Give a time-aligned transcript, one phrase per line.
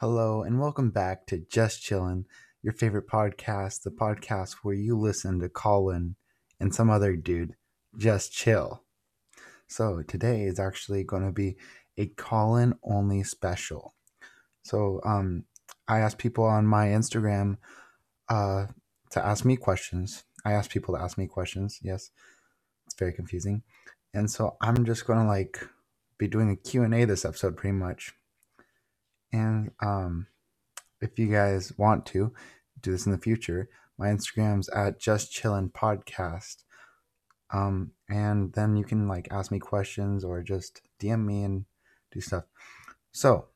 [0.00, 2.24] Hello, and welcome back to Just Chillin',
[2.62, 6.14] your favorite podcast, the podcast where you listen to Colin
[6.60, 7.56] and some other dude
[7.96, 8.84] just chill.
[9.66, 11.56] So, today is actually going to be
[11.96, 13.96] a Colin only special.
[14.62, 15.46] So, um,
[15.88, 17.56] I asked people on my Instagram
[18.28, 18.66] uh,
[19.10, 20.22] to ask me questions.
[20.44, 21.80] I asked people to ask me questions.
[21.82, 22.12] Yes,
[22.86, 23.64] it's very confusing.
[24.14, 25.58] And so I'm just going to like
[26.18, 28.14] be doing a Q&A this episode pretty much
[29.32, 30.26] and um,
[31.00, 32.32] if you guys want to
[32.80, 36.64] do this in the future, my Instagram's at just chillin podcast.
[37.52, 41.64] Um, and then you can like ask me questions or just DM me and
[42.12, 42.44] do stuff.
[43.12, 43.46] So,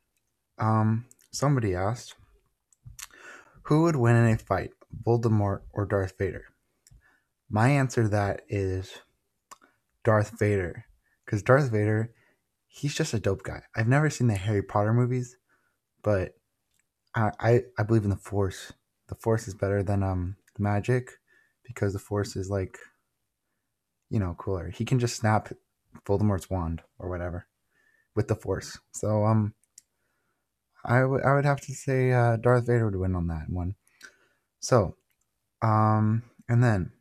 [0.59, 2.15] um, somebody asked,
[3.65, 4.71] who would win in a fight,
[5.07, 6.47] Voldemort or Darth Vader?
[7.51, 8.99] My answer to that is
[10.05, 10.87] Darth Vader,
[11.25, 12.13] because Darth Vader,
[12.66, 13.63] he's just a dope guy.
[13.77, 15.37] I've never seen the Harry Potter movies,
[16.05, 16.34] but
[17.15, 18.73] I, I I believe in the force.
[19.09, 21.13] The force is better than um magic
[21.65, 22.79] because the force is like
[24.10, 24.71] you know cooler.
[24.71, 25.52] He can just snap
[26.07, 27.46] Voldemort's wand or whatever
[28.16, 28.79] with the force.
[28.93, 29.54] So um
[30.85, 33.77] I would I would have to say uh, Darth Vader would win on that one.
[34.60, 34.96] So
[35.62, 36.93] um and then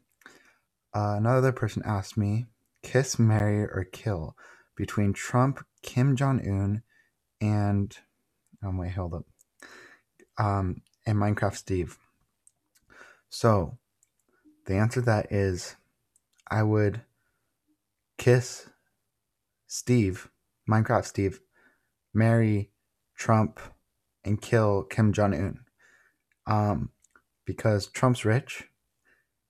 [0.96, 2.48] uh, another person asked me
[2.84, 4.36] kiss, marry, or kill
[4.78, 6.84] between Trump, Kim Jong Un,
[7.42, 7.98] and
[8.64, 9.26] Oh wait, hold up.
[10.38, 11.98] Um, and Minecraft Steve.
[13.30, 13.78] So,
[14.66, 15.76] the answer to that is,
[16.50, 17.02] I would
[18.18, 18.70] kiss
[19.68, 20.30] Steve,
[20.70, 21.40] Minecraft Steve,
[22.14, 22.72] marry
[23.16, 23.60] Trump,
[24.24, 25.60] and kill Kim Jong Un.
[26.46, 26.90] Um,
[27.46, 28.66] because Trump's rich,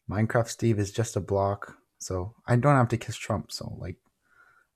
[0.10, 3.52] Minecraft Steve is just a block, so I don't have to kiss Trump.
[3.52, 3.98] So like,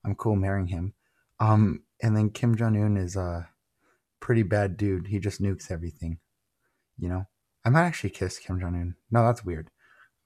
[0.04, 0.94] I'm cool marrying him.
[1.40, 3.44] Um, and then Kim Jong Un is uh
[4.20, 5.08] pretty bad dude.
[5.08, 6.20] He just nukes everything.
[6.98, 7.26] You know?
[7.64, 8.96] I might actually kiss Kim Jong Un.
[9.12, 9.70] No, that's weird.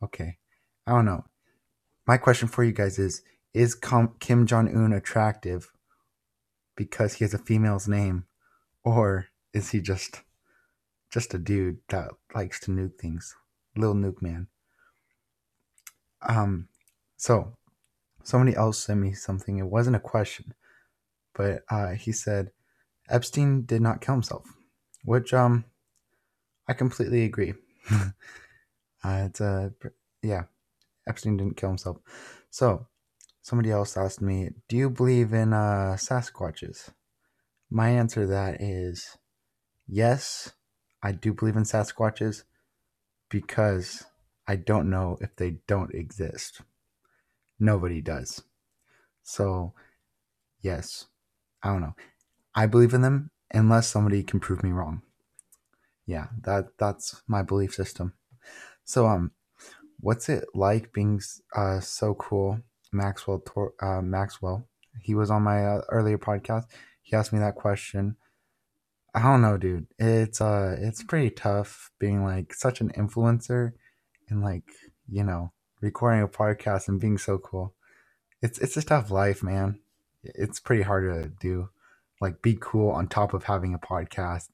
[0.04, 0.38] Okay.
[0.86, 1.26] I don't know.
[2.06, 3.22] My question for you guys is
[3.54, 5.72] Is Kim Jong Un attractive
[6.76, 8.26] because he has a female's name?
[8.84, 10.22] Or is he just
[11.12, 13.36] just a dude that likes to nuke things?
[13.76, 14.48] Little nuke man.
[16.22, 16.68] Um
[17.18, 17.54] so
[18.24, 19.58] somebody else sent me something.
[19.58, 20.54] It wasn't a question,
[21.34, 22.52] but uh, he said,
[23.10, 24.46] Epstein did not kill himself,
[25.04, 25.66] which um
[26.68, 27.54] I completely agree.
[27.92, 28.12] uh,
[29.04, 29.70] it's uh,
[30.22, 30.44] yeah,
[31.08, 31.98] Epstein didn't kill himself.
[32.50, 32.88] So
[33.42, 36.90] somebody else asked me, "Do you believe in uh, Sasquatches?"
[37.70, 39.18] My answer to that is
[39.88, 40.54] yes.
[41.02, 42.44] I do believe in Sasquatches
[43.30, 44.04] because
[44.48, 46.62] I don't know if they don't exist.
[47.60, 48.44] Nobody does.
[49.24, 49.74] So,
[50.62, 51.06] yes,
[51.64, 51.96] I don't know.
[52.56, 55.02] I believe in them unless somebody can prove me wrong.
[56.06, 58.14] Yeah, that that's my belief system.
[58.84, 59.32] So um,
[60.00, 61.22] what's it like being
[61.56, 62.60] uh so cool,
[62.92, 63.44] Maxwell?
[63.82, 64.68] Uh, Maxwell.
[65.02, 66.66] He was on my uh, earlier podcast.
[67.04, 68.18] He asked me that question.
[69.14, 69.88] I don't know, dude.
[69.98, 73.74] It's uh, it's pretty tough being like such an influencer
[74.30, 74.64] and like
[75.08, 75.52] you know
[75.82, 77.74] recording a podcast and being so cool.
[78.42, 79.80] It's it's a tough life, man.
[80.24, 81.70] It's pretty hard to do
[82.22, 84.50] like be cool on top of having a podcast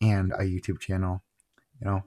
[0.00, 1.22] and a YouTube channel,
[1.80, 2.02] you know.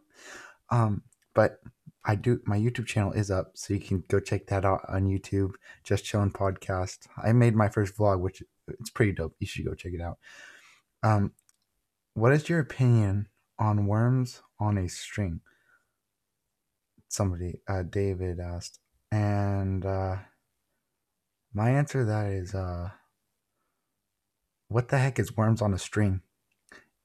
[0.69, 1.03] Um,
[1.33, 1.59] but
[2.05, 5.03] I do my YouTube channel is up, so you can go check that out on
[5.03, 5.51] YouTube.
[5.83, 7.07] Just chilling podcast.
[7.21, 9.35] I made my first vlog, which it's pretty dope.
[9.39, 10.17] You should go check it out.
[11.01, 11.33] Um,
[12.13, 13.27] what is your opinion
[13.59, 15.41] on worms on a string?
[17.07, 18.79] Somebody, uh, David asked,
[19.11, 20.15] and uh,
[21.53, 22.89] my answer to that is uh
[24.73, 26.21] what the heck is worms on a string?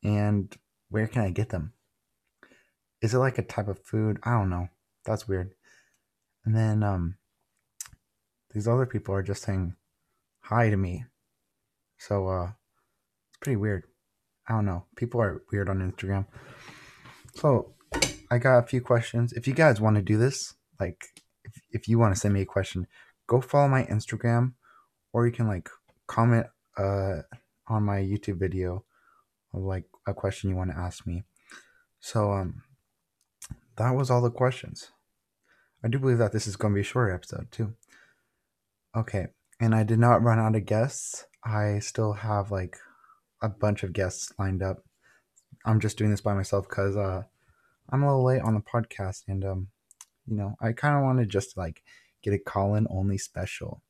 [0.02, 0.56] And
[0.88, 1.74] where can I get them?
[3.02, 4.18] Is it like a type of food?
[4.22, 4.68] I don't know.
[5.04, 5.52] That's weird.
[6.46, 7.16] And then um
[8.54, 9.76] these other people are just saying
[10.40, 11.04] hi to me.
[11.98, 12.52] So uh
[13.28, 13.84] it's pretty weird.
[14.48, 14.86] I don't know.
[14.96, 16.24] People are weird on Instagram.
[17.34, 17.74] So
[18.30, 19.34] I got a few questions.
[19.34, 21.04] If you guys want to do this, like
[21.44, 22.86] if, if you want to send me a question,
[23.26, 24.54] go follow my Instagram
[25.12, 25.68] or you can like
[26.06, 26.46] comment
[26.78, 27.20] uh
[27.68, 28.84] on my YouTube video
[29.52, 31.24] of like a question you want to ask me.
[32.00, 32.62] So um
[33.76, 34.90] that was all the questions.
[35.84, 37.74] I do believe that this is going to be a shorter episode too.
[38.96, 39.28] Okay,
[39.60, 41.26] and I did not run out of guests.
[41.44, 42.76] I still have like
[43.40, 44.84] a bunch of guests lined up.
[45.64, 47.22] I'm just doing this by myself cuz uh
[47.90, 49.68] I'm a little late on the podcast and um
[50.26, 51.82] you know, I kind of wanted just like
[52.22, 53.82] get a Colin only special.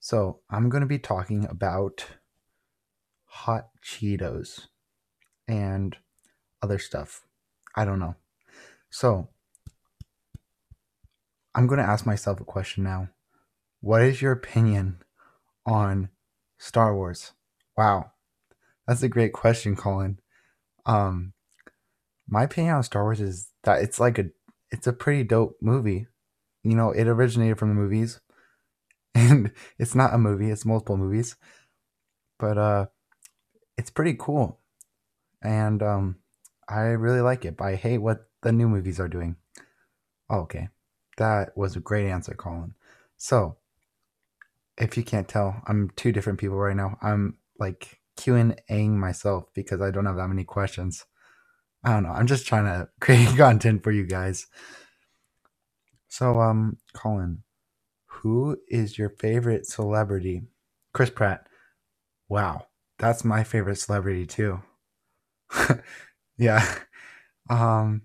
[0.00, 2.06] So, I'm going to be talking about
[3.30, 4.66] hot Cheetos.
[5.48, 5.96] and
[6.62, 7.22] other stuff.
[7.74, 8.14] I don't know.
[8.90, 9.28] So,
[11.54, 13.08] I'm going to ask myself a question now.
[13.80, 14.98] What is your opinion
[15.66, 16.10] on
[16.58, 17.32] Star Wars?
[17.76, 18.12] Wow.
[18.86, 20.18] That's a great question, Colin.
[20.86, 21.32] Um
[22.28, 24.26] my opinion on Star Wars is that it's like a
[24.70, 26.06] it's a pretty dope movie.
[26.62, 28.20] You know, it originated from the movies.
[29.14, 31.36] And it's not a movie, it's multiple movies.
[32.38, 32.86] But uh
[33.80, 34.60] it's pretty cool.
[35.42, 36.16] And um
[36.68, 39.36] I really like it, but I hate what the new movies are doing.
[40.30, 40.68] Oh, okay.
[41.16, 42.74] That was a great answer, Colin.
[43.16, 43.56] So,
[44.78, 46.96] if you can't tell, I'm two different people right now.
[47.02, 51.06] I'm like Q&Aing myself because I don't have that many questions.
[51.82, 52.10] I don't know.
[52.10, 54.46] I'm just trying to create content for you guys.
[56.08, 57.42] So, um, Colin,
[58.06, 60.42] who is your favorite celebrity?
[60.92, 61.46] Chris Pratt.
[62.28, 62.66] Wow,
[63.00, 64.60] that's my favorite celebrity too.
[66.38, 66.74] yeah.
[67.48, 68.02] Um,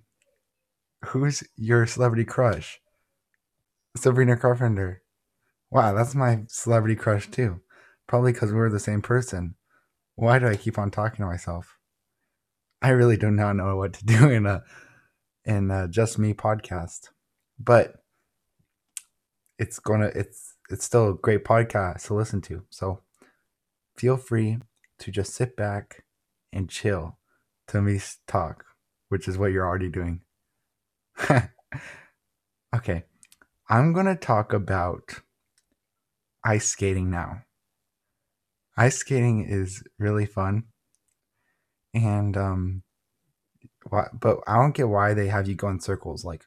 [1.03, 2.80] who's your celebrity crush?
[3.97, 5.03] Sabrina Carpenter.
[5.69, 7.59] Wow, that's my celebrity crush too.
[8.07, 9.56] Probably because we're the same person.
[10.15, 11.77] Why do I keep on talking to myself?
[12.81, 14.63] I really do not know what to do in a
[15.44, 17.09] in a just me podcast,
[17.59, 17.95] but
[19.59, 22.63] it's gonna it's it's still a great podcast to listen to.
[22.69, 23.01] So
[23.98, 24.59] feel free
[25.00, 26.03] to just sit back
[26.51, 27.18] and chill
[27.68, 28.65] to me talk,
[29.09, 30.21] which is what you're already doing.
[32.75, 33.03] okay,
[33.69, 35.21] I'm gonna talk about
[36.44, 37.42] ice skating now.
[38.77, 40.65] Ice skating is really fun.
[41.94, 42.83] And um
[43.89, 46.25] why, but I don't get why they have you go in circles.
[46.25, 46.45] Like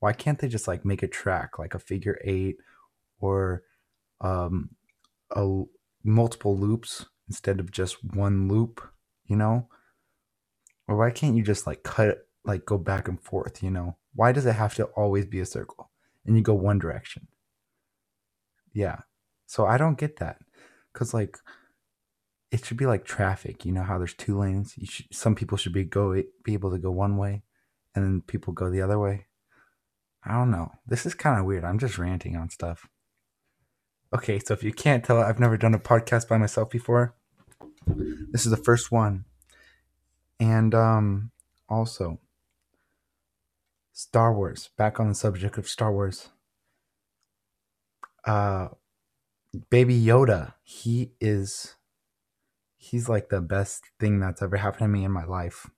[0.00, 2.56] why can't they just like make a track like a figure 8
[3.20, 3.62] or
[4.20, 4.70] um
[5.34, 5.62] a
[6.04, 8.80] multiple loops instead of just one loop,
[9.24, 9.68] you know?
[10.88, 13.96] Or why can't you just like cut like go back and forth, you know?
[14.14, 15.90] Why does it have to always be a circle
[16.24, 17.26] and you go one direction?
[18.72, 19.00] Yeah.
[19.46, 20.38] So I don't get that.
[20.92, 21.38] Cuz like
[22.50, 24.74] it should be like traffic, you know how there's two lanes.
[24.78, 27.42] You should, some people should be go be able to go one way
[27.94, 29.26] and then people go the other way.
[30.24, 30.72] I don't know.
[30.86, 31.64] This is kind of weird.
[31.64, 32.88] I'm just ranting on stuff.
[34.14, 37.14] Okay, so if you can't tell, I've never done a podcast by myself before.
[37.86, 39.24] This is the first one.
[40.38, 41.30] And um
[41.68, 42.20] also
[43.92, 46.28] Star Wars, back on the subject of Star Wars.
[48.24, 48.68] Uh
[49.70, 51.76] Baby Yoda, he is
[52.76, 55.68] he's like the best thing that's ever happened to me in my life.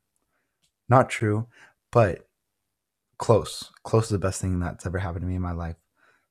[0.89, 1.47] Not true,
[1.91, 2.29] but
[3.19, 3.71] close.
[3.85, 5.77] Close to the best thing that's ever happened to me in my life.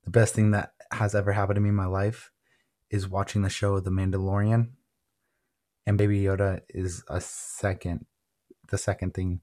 [0.07, 2.31] The best thing that has ever happened to me in my life
[2.89, 4.69] is watching the show The Mandalorian.
[5.85, 8.05] And Baby Yoda is a second,
[8.69, 9.41] the second thing,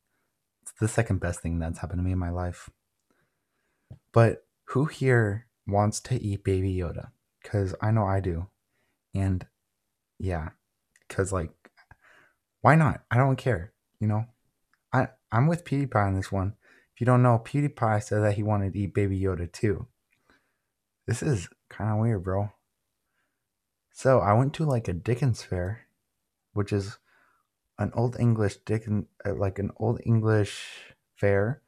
[0.81, 2.71] the second best thing that's happened to me in my life.
[4.11, 7.09] But who here wants to eat Baby Yoda?
[7.43, 8.47] Because I know I do.
[9.15, 9.47] And
[10.19, 10.49] yeah,
[11.07, 11.51] because like,
[12.63, 13.03] why not?
[13.11, 13.75] I don't care.
[14.01, 14.25] You know,
[14.95, 16.55] I I'm with PewDiePie on this one.
[16.95, 19.89] If you don't know, PewDiePie said that he wanted to eat Baby Yoda too.
[21.07, 22.51] This is kind of weird, bro.
[23.93, 25.87] So I went to like a Dickens fair,
[26.53, 26.99] which is
[27.79, 31.63] an old English Dickens, uh, like an old English fair,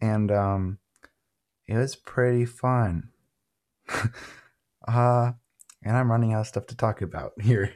[0.00, 0.78] and um,
[1.66, 3.10] it was pretty fun.
[4.88, 5.32] uh,
[5.82, 7.74] and I'm running out of stuff to talk about here.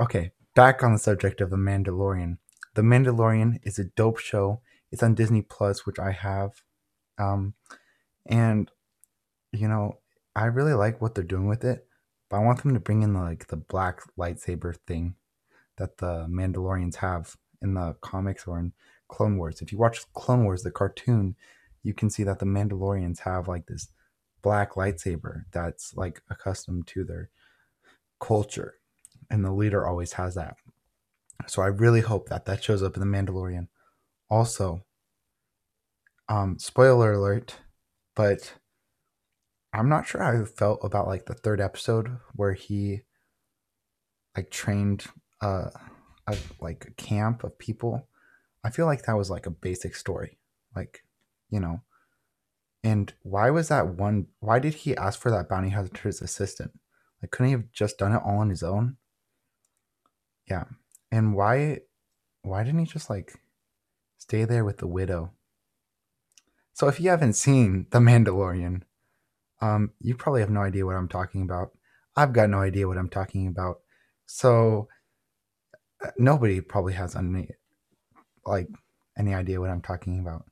[0.00, 2.38] Okay, back on the subject of The Mandalorian.
[2.74, 4.60] The Mandalorian is a dope show.
[4.92, 6.62] It's on Disney Plus, which I have.
[7.18, 7.54] Um,
[8.26, 8.70] and
[9.52, 9.98] you know,
[10.36, 11.86] I really like what they're doing with it,
[12.28, 15.14] but I want them to bring in like the black lightsaber thing
[15.76, 18.72] that the Mandalorians have in the comics or in
[19.08, 19.62] Clone Wars.
[19.62, 21.34] If you watch Clone Wars, the cartoon,
[21.82, 23.88] you can see that the Mandalorians have like this
[24.42, 27.30] black lightsaber that's like accustomed to their
[28.20, 28.74] culture
[29.30, 30.56] and the leader always has that.
[31.46, 33.68] So I really hope that that shows up in the Mandalorian.
[34.28, 34.84] Also,
[36.28, 37.56] um, spoiler alert,
[38.14, 38.54] but
[39.72, 43.02] I'm not sure how I felt about like the third episode where he
[44.36, 45.06] like trained
[45.42, 45.70] a
[46.60, 48.08] like a camp of people.
[48.64, 50.38] I feel like that was like a basic story,
[50.74, 51.04] like
[51.50, 51.82] you know.
[52.84, 54.26] And why was that one?
[54.40, 56.72] Why did he ask for that bounty hunter's assistant?
[57.20, 58.96] Like, couldn't he have just done it all on his own?
[60.48, 60.64] Yeah.
[61.10, 61.80] And why
[62.42, 63.34] why didn't he just like
[64.18, 65.32] stay there with the widow?
[66.72, 68.82] So if you haven't seen The Mandalorian,
[69.60, 71.72] um, you probably have no idea what I'm talking about.
[72.16, 73.80] I've got no idea what I'm talking about.
[74.26, 74.88] So
[76.04, 77.48] uh, nobody probably has any
[78.44, 78.68] like
[79.16, 80.44] any idea what I'm talking about.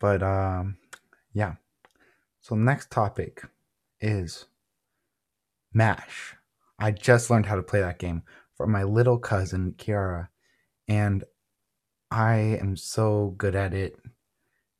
[0.00, 0.78] But um,
[1.32, 1.54] yeah.
[2.40, 3.42] So next topic
[4.00, 4.46] is
[5.72, 6.36] Mash.
[6.78, 8.22] I just learned how to play that game
[8.56, 10.28] from my little cousin Kiara,
[10.88, 11.24] and
[12.10, 13.96] I am so good at it.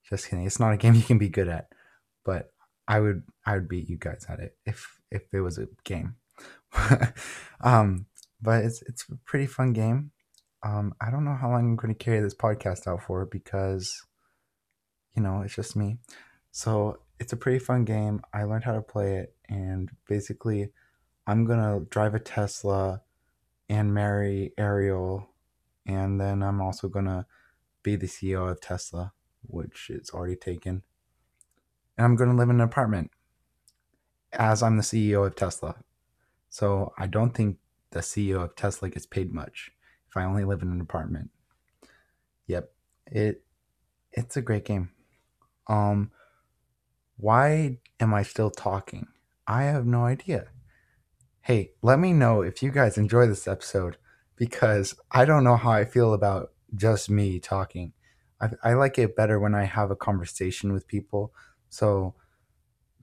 [0.09, 0.47] Just kidding.
[0.47, 1.69] It's not a game you can be good at,
[2.27, 2.51] but
[2.89, 6.17] I would I would beat you guys at it if if it was a game.
[7.63, 8.07] um,
[8.43, 10.11] but it's it's a pretty fun game.
[10.63, 14.03] Um, I don't know how long I'm going to carry this podcast out for because,
[15.15, 15.99] you know, it's just me.
[16.51, 18.21] So it's a pretty fun game.
[18.33, 20.71] I learned how to play it, and basically,
[21.27, 23.03] I'm gonna drive a Tesla
[23.69, 25.29] and marry Ariel,
[25.87, 27.27] and then I'm also gonna
[27.83, 30.83] be the CEO of Tesla, which is already taken.
[31.97, 33.11] And I'm gonna live in an apartment
[34.33, 35.77] as I'm the CEO of Tesla.
[36.49, 37.59] So I don't think
[37.91, 39.71] the CEO of Tesla gets paid much
[40.09, 41.31] if I only live in an apartment.
[42.47, 42.71] Yep.
[43.07, 43.45] It
[44.13, 44.91] it's a great game.
[45.69, 46.11] Um
[47.17, 49.09] why am I still talking?
[49.47, 50.49] I have no idea.
[51.43, 53.97] Hey, let me know if you guys enjoy this episode
[54.35, 57.93] because I don't know how I feel about just me talking.
[58.41, 61.33] I, I like it better when I have a conversation with people.
[61.69, 62.15] So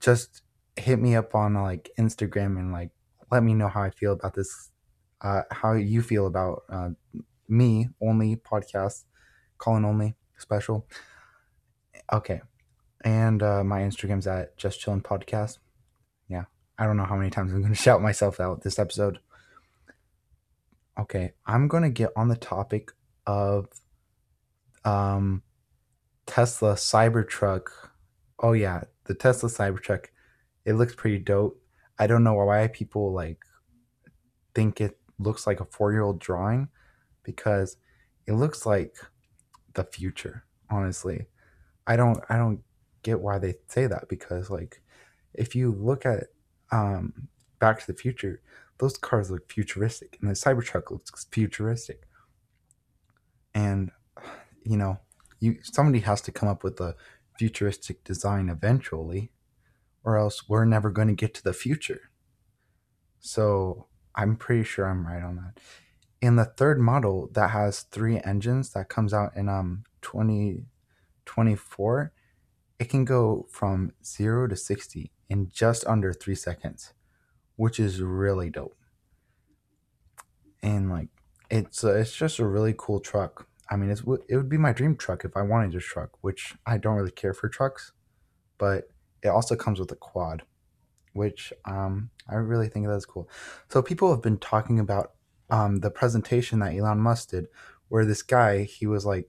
[0.00, 0.42] just
[0.76, 2.90] hit me up on like Instagram and like
[3.30, 4.70] let me know how I feel about this,
[5.20, 6.90] uh, how you feel about uh,
[7.48, 9.04] me only podcast,
[9.58, 10.86] Colin only special.
[12.12, 12.42] Okay,
[13.04, 15.58] and uh, my Instagram's at just chillin podcast.
[16.28, 16.44] Yeah,
[16.78, 19.18] I don't know how many times I'm going to shout myself out this episode.
[20.98, 22.92] Okay, I'm going to get on the topic
[23.26, 23.68] of
[24.84, 25.42] um
[26.26, 27.68] Tesla Cybertruck.
[28.40, 30.06] Oh yeah, the Tesla Cybertruck.
[30.64, 31.60] It looks pretty dope.
[31.98, 33.44] I don't know why people like
[34.54, 36.68] think it looks like a 4-year-old drawing
[37.22, 37.76] because
[38.26, 38.96] it looks like
[39.74, 41.26] the future, honestly.
[41.86, 42.60] I don't I don't
[43.02, 44.80] get why they say that because like
[45.34, 46.24] if you look at
[46.72, 48.42] um Back to the Future,
[48.78, 52.02] those cars look futuristic and the Cybertruck looks futuristic.
[53.54, 53.90] And
[54.64, 54.98] you know,
[55.40, 56.96] you somebody has to come up with a
[57.38, 59.30] futuristic design eventually
[60.04, 62.10] or else we're never going to get to the future.
[63.20, 65.60] So, I'm pretty sure I'm right on that.
[66.20, 72.12] In the third model that has three engines that comes out in um 2024,
[72.78, 76.92] it can go from 0 to 60 in just under 3 seconds,
[77.56, 78.76] which is really dope.
[80.62, 81.08] And like
[81.50, 83.46] it's uh, it's just a really cool truck.
[83.70, 86.54] I mean, it's it would be my dream truck if I wanted a truck, which
[86.66, 87.92] I don't really care for trucks,
[88.58, 88.88] but
[89.22, 90.42] it also comes with a quad,
[91.12, 93.28] which um, I really think that's cool.
[93.68, 95.12] So people have been talking about
[95.50, 97.46] um, the presentation that Elon Musk did,
[97.88, 99.28] where this guy he was like,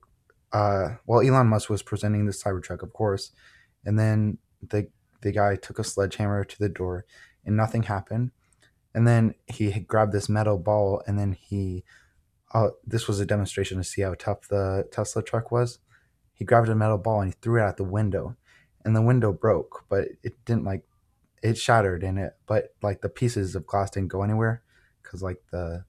[0.51, 3.31] uh, well, Elon Musk was presenting the Cybertruck, of course,
[3.85, 4.89] and then the
[5.21, 7.05] the guy took a sledgehammer to the door,
[7.45, 8.31] and nothing happened,
[8.93, 11.83] and then he grabbed this metal ball, and then he,
[12.55, 15.79] uh, this was a demonstration to see how tough the Tesla truck was.
[16.33, 18.37] He grabbed a metal ball and he threw it out the window,
[18.85, 20.83] and the window broke, but it didn't like
[21.43, 24.63] it shattered in it, but like the pieces of glass didn't go anywhere
[25.03, 25.83] because like the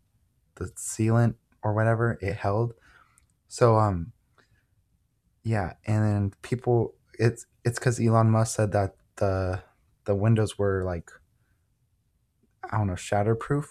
[0.57, 2.75] the sealant or whatever it held.
[3.47, 4.13] So um
[5.45, 9.63] yeah, and then people it's it's because Elon Musk said that the
[10.05, 11.13] the windows were like
[12.69, 13.67] I don't know shatterproof,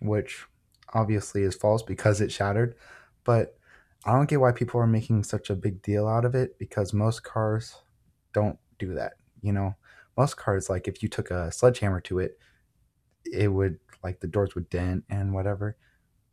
[0.00, 0.44] which
[0.94, 2.74] obviously is false because it shattered.
[3.24, 3.58] But
[4.04, 6.92] I don't get why people are making such a big deal out of it because
[6.92, 7.76] most cars
[8.32, 9.14] don't do that.
[9.40, 9.76] You know,
[10.16, 12.38] most cars like if you took a sledgehammer to it,
[13.24, 15.76] it would like the doors would dent and whatever.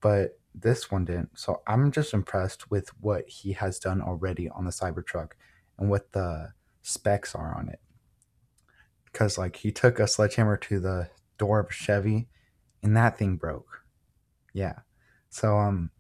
[0.02, 1.38] But this one didn't.
[1.40, 5.32] So I'm just impressed with what he has done already on the Cybertruck
[5.78, 6.50] and what the
[6.82, 7.80] specs are on it.
[9.06, 12.28] Because like he took a sledgehammer to the door of a Chevy
[12.84, 13.81] and that thing broke.
[14.54, 14.80] Yeah.
[15.30, 15.92] So um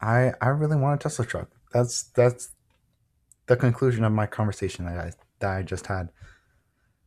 [0.00, 1.50] I I really want a Tesla truck.
[1.72, 2.50] That's that's
[3.46, 6.10] the conclusion of my conversation that I that I just had.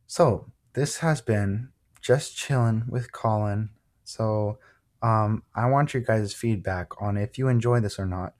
[0.07, 1.69] So this has been
[2.01, 3.69] just chilling with Colin.
[4.03, 4.57] So
[5.01, 8.33] um, I want your guys' feedback on if you enjoy this or not,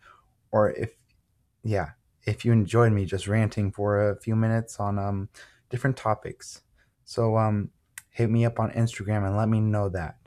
[0.52, 0.92] or if
[1.64, 1.92] yeah,
[2.26, 5.30] if you enjoyed me just ranting for a few minutes on um
[5.70, 6.62] different topics.
[7.06, 7.72] So um
[8.10, 10.21] hit me up on Instagram and let me know that.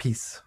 [0.00, 0.40] Peace.